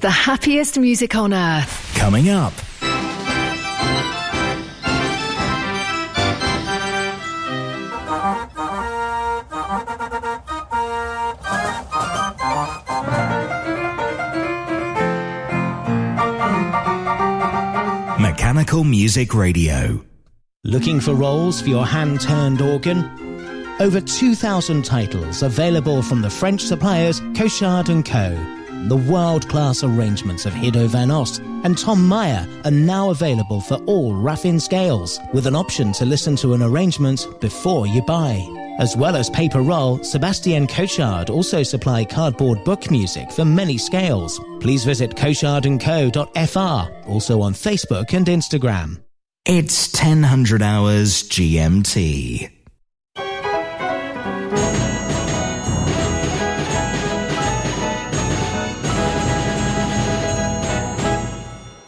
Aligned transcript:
the 0.00 0.10
happiest 0.10 0.78
music 0.78 1.14
on 1.14 1.34
earth. 1.34 1.94
Coming 1.94 2.30
up. 2.30 2.54
Mechanical 18.18 18.84
Music 18.84 19.34
Radio. 19.34 20.02
Looking 20.64 21.00
for 21.00 21.14
rolls 21.14 21.60
for 21.60 21.68
your 21.68 21.86
hand 21.86 22.20
turned 22.20 22.62
organ? 22.62 23.76
Over 23.80 24.00
2,000 24.00 24.82
titles 24.84 25.42
available 25.42 26.02
from 26.02 26.22
the 26.22 26.30
French 26.30 26.62
suppliers 26.62 27.20
Cochard 27.34 27.86
& 28.04 28.04
Co. 28.04 28.59
The 28.88 28.96
world-class 28.96 29.84
arrangements 29.84 30.46
of 30.46 30.54
Hido 30.54 30.88
van 30.88 31.10
Ost 31.10 31.40
and 31.64 31.76
Tom 31.76 32.08
Meyer 32.08 32.48
are 32.64 32.70
now 32.70 33.10
available 33.10 33.60
for 33.60 33.74
all 33.84 34.14
Raffin 34.14 34.58
scales, 34.60 35.20
with 35.34 35.46
an 35.46 35.54
option 35.54 35.92
to 35.92 36.06
listen 36.06 36.34
to 36.36 36.54
an 36.54 36.62
arrangement 36.62 37.26
before 37.40 37.86
you 37.86 38.00
buy. 38.02 38.42
As 38.78 38.96
well 38.96 39.16
as 39.16 39.28
paper 39.28 39.60
roll, 39.60 40.02
Sebastian 40.02 40.66
Cochard 40.66 41.28
also 41.28 41.62
supply 41.62 42.04
cardboard 42.06 42.64
book 42.64 42.90
music 42.90 43.30
for 43.30 43.44
many 43.44 43.76
scales. 43.76 44.40
Please 44.60 44.84
visit 44.84 45.10
cochardandco.fr, 45.10 47.08
also 47.08 47.42
on 47.42 47.52
Facebook 47.52 48.14
and 48.14 48.26
Instagram. 48.26 49.02
It's 49.44 49.92
1000 49.94 50.62
hours 50.62 51.24
GMT. 51.24 52.59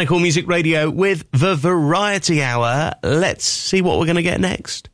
Mechanical 0.00 0.20
Music 0.20 0.46
Radio 0.46 0.88
with 0.88 1.30
the 1.32 1.54
Variety 1.54 2.42
Hour. 2.42 2.94
Let's 3.02 3.44
see 3.44 3.82
what 3.82 3.98
we're 3.98 4.06
going 4.06 4.16
to 4.16 4.22
get 4.22 4.40
next. 4.40 4.89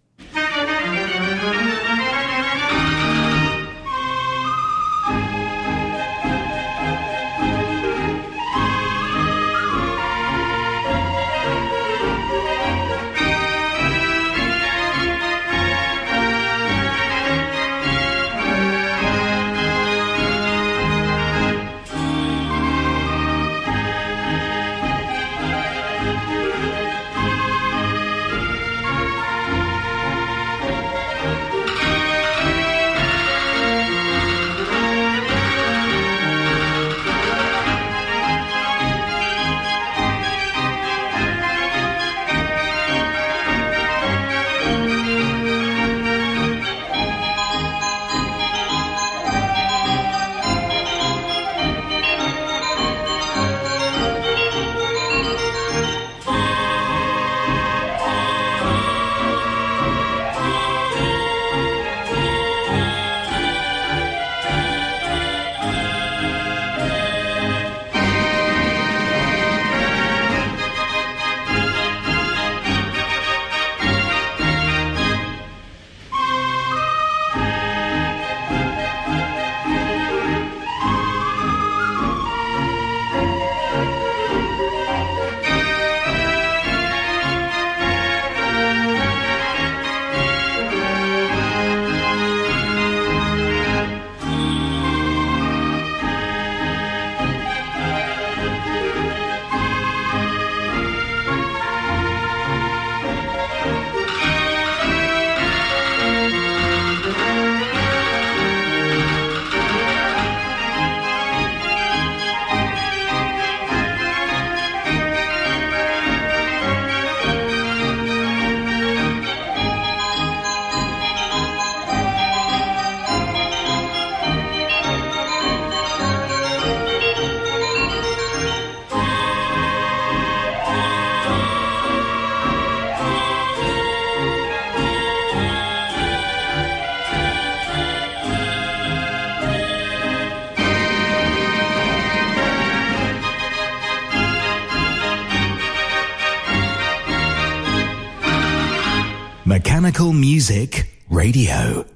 Music 150.12 150.88
Radio. 151.08 151.95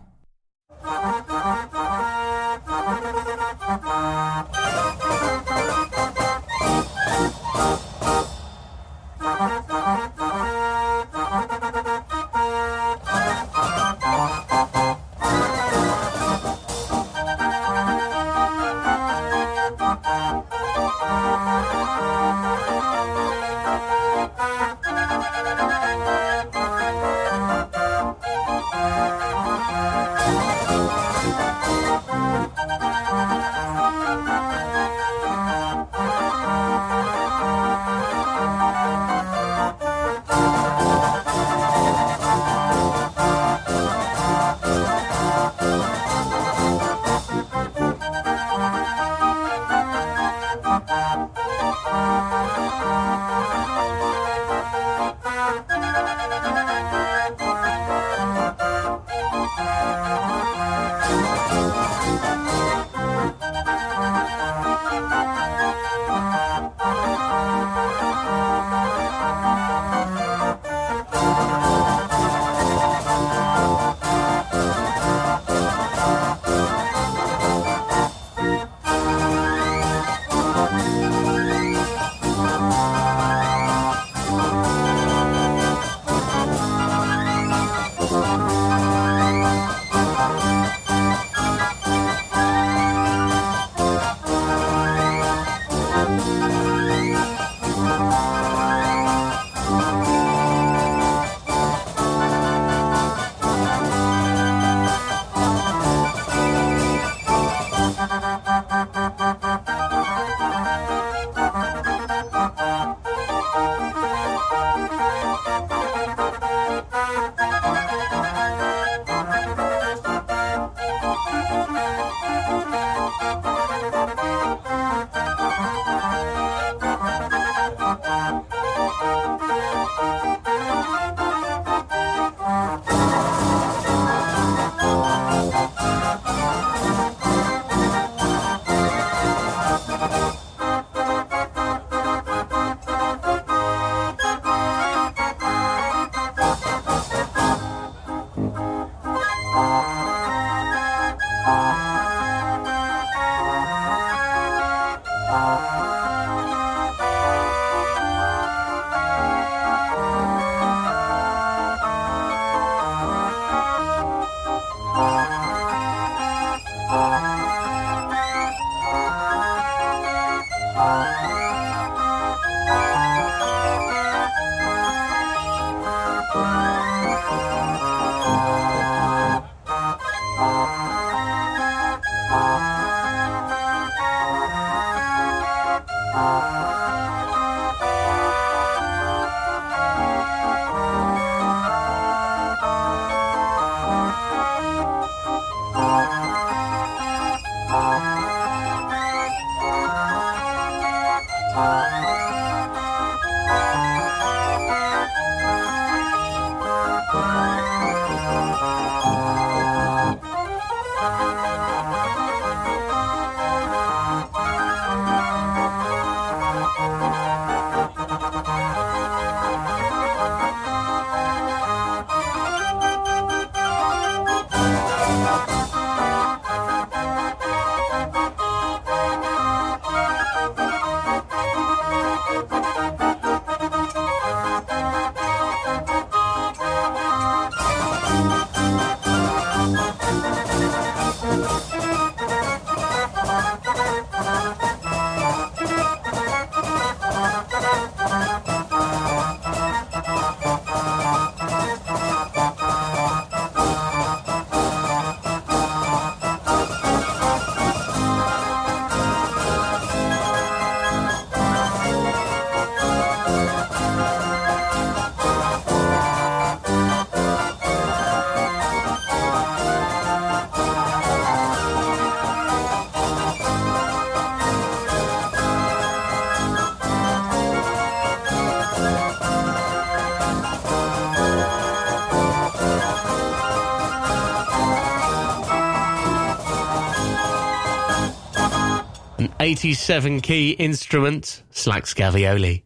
87 289.63 290.21
key 290.21 290.51
instrument, 290.53 291.43
Slack 291.51 291.83
Scavioli. 291.83 292.63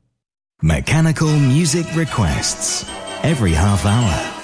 Mechanical 0.62 1.28
music 1.28 1.86
requests 1.94 2.90
every 3.22 3.52
half 3.52 3.86
hour. 3.86 4.35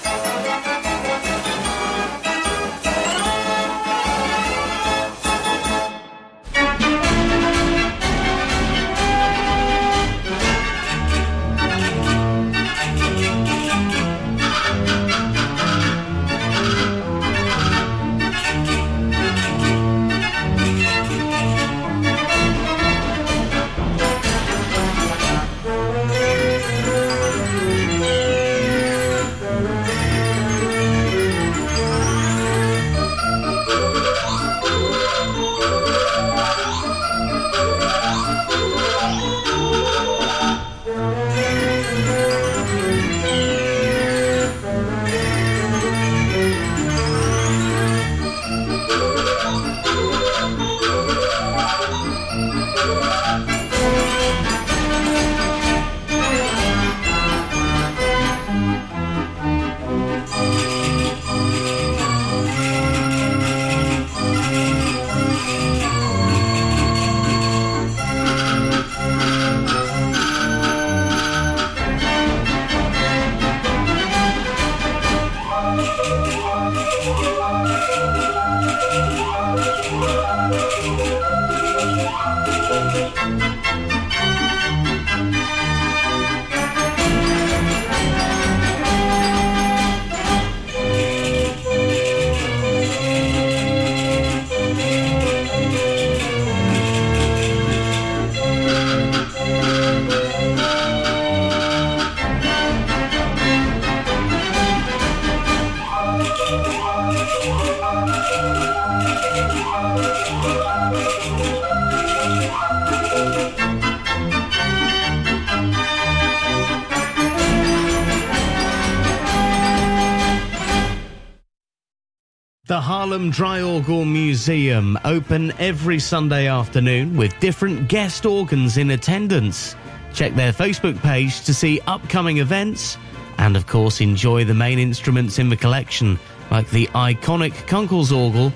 Draaiorgel 123.82 124.10
Museum 124.10 124.98
open 125.04 125.52
every 125.58 125.98
Sunday 125.98 126.46
afternoon 126.46 127.16
with 127.16 127.38
different 127.40 127.88
guest 127.88 128.24
organs 128.24 128.76
in 128.76 128.92
attendance. 128.92 129.74
Check 130.12 130.34
their 130.34 130.52
Facebook 130.52 131.00
page 131.02 131.44
to 131.44 131.52
see 131.52 131.80
upcoming 131.88 132.38
events 132.38 132.96
and 133.38 133.56
of 133.56 133.66
course 133.66 134.00
enjoy 134.00 134.44
the 134.44 134.54
main 134.54 134.78
instruments 134.78 135.40
in 135.40 135.48
the 135.48 135.56
collection 135.56 136.18
like 136.50 136.70
the 136.70 136.86
iconic 136.88 137.52
Kunkel's 137.66 138.12
orgel 138.12 138.52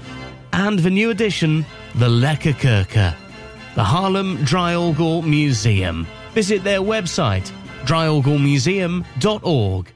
and 0.52 0.78
the 0.78 0.90
new 0.90 1.10
addition, 1.10 1.66
the 1.96 2.08
Lekkerkerker. 2.08 3.14
The 3.74 3.84
Haarlem 3.84 4.38
Draaiorgel 4.38 5.26
Museum. 5.26 6.06
Visit 6.34 6.62
their 6.62 6.80
website, 6.80 7.50
draaiorgelmuseum.org. 7.84 9.95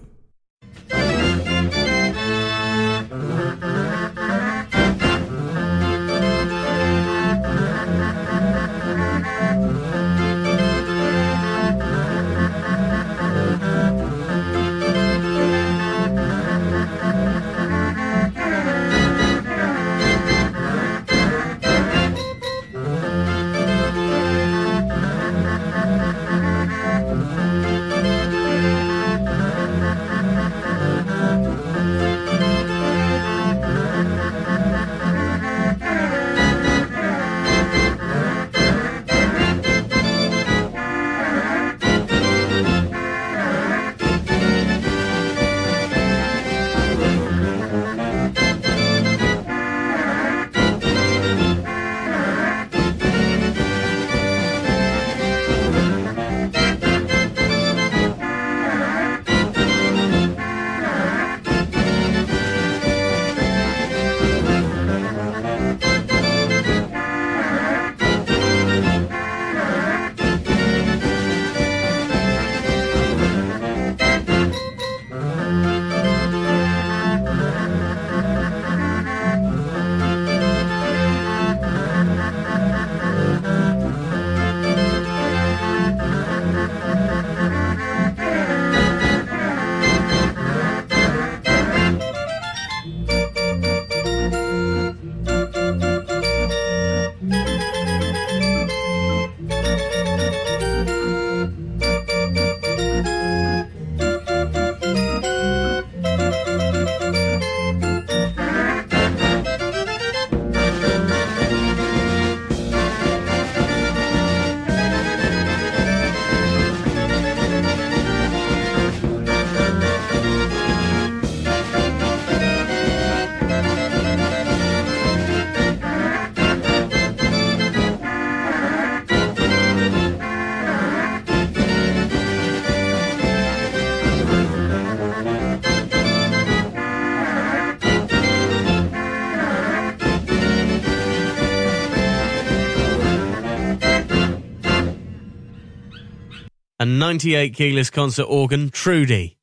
And 146.81 146.97
98 146.97 147.53
keyless 147.53 147.91
concert 147.91 148.23
organ 148.23 148.71
Trudy. 148.71 149.37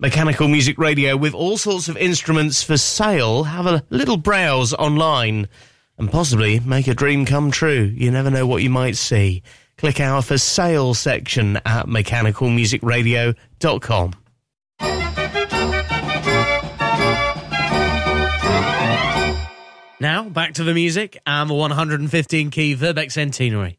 Mechanical 0.00 0.48
Music 0.48 0.76
Radio 0.78 1.16
with 1.16 1.32
all 1.32 1.56
sorts 1.56 1.86
of 1.86 1.96
instruments 1.96 2.64
for 2.64 2.76
sale. 2.76 3.44
Have 3.44 3.66
a 3.66 3.84
little 3.90 4.16
browse 4.16 4.74
online 4.74 5.48
and 5.96 6.10
possibly 6.10 6.58
make 6.58 6.88
a 6.88 6.94
dream 6.94 7.24
come 7.24 7.52
true. 7.52 7.92
You 7.94 8.10
never 8.10 8.32
know 8.32 8.48
what 8.48 8.64
you 8.64 8.70
might 8.70 8.96
see. 8.96 9.44
Click 9.78 10.00
our 10.00 10.22
for 10.22 10.38
sale 10.38 10.92
section 10.94 11.58
at 11.58 11.86
mechanicalmusicradio.com. 11.86 14.14
Now, 20.00 20.28
back 20.28 20.54
to 20.54 20.64
the 20.64 20.74
music 20.74 21.16
and 21.24 21.48
the 21.48 21.54
115 21.54 22.50
key 22.50 22.74
Verbeeck 22.74 23.12
Centenary. 23.12 23.78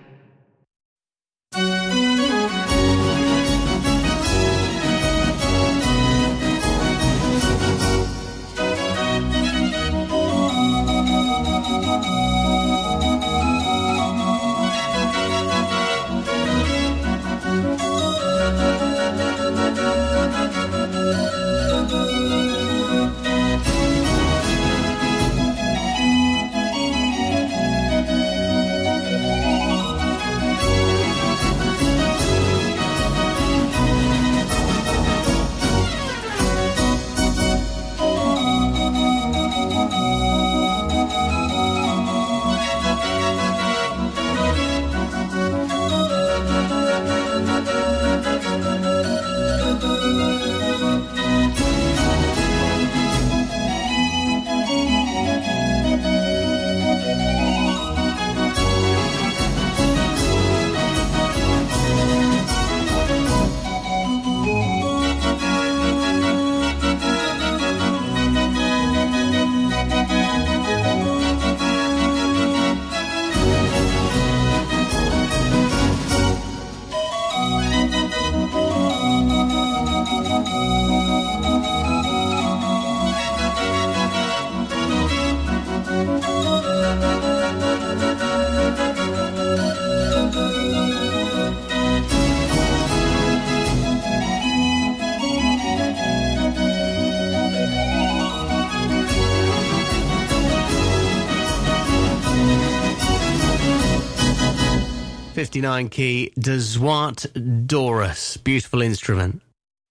59 105.61 105.89
key 105.89 106.33
Dezwart 106.39 107.27
Dorus. 107.67 108.43
Beautiful 108.43 108.81
instrument. 108.81 109.43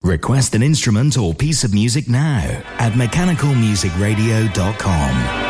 Request 0.02 0.56
an 0.56 0.64
instrument 0.64 1.16
or 1.16 1.32
piece 1.32 1.62
of 1.62 1.72
music 1.72 2.08
now 2.08 2.40
at 2.80 2.94
mechanicalmusicradio.com. 2.94 5.49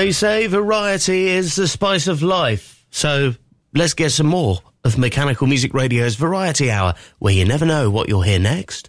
They 0.00 0.12
say 0.12 0.46
variety 0.46 1.28
is 1.28 1.56
the 1.56 1.68
spice 1.68 2.06
of 2.06 2.22
life. 2.22 2.86
So 2.90 3.34
let's 3.74 3.92
get 3.92 4.08
some 4.12 4.28
more 4.28 4.60
of 4.82 4.96
Mechanical 4.96 5.46
Music 5.46 5.74
Radio's 5.74 6.14
Variety 6.14 6.70
Hour, 6.70 6.94
where 7.18 7.34
you 7.34 7.44
never 7.44 7.66
know 7.66 7.90
what 7.90 8.08
you'll 8.08 8.22
hear 8.22 8.38
next. 8.38 8.88